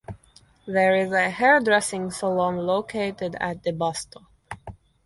[0.65, 4.23] There is a hairdressing salon located at the bus stop.